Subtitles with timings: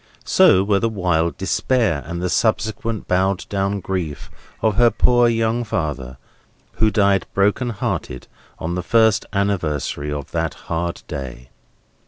[0.25, 4.31] So were the wild despair and the subsequent bowed down grief
[4.63, 6.17] of her poor young father,
[6.77, 8.25] who died broken hearted
[8.57, 11.49] on the first anniversary of that hard day.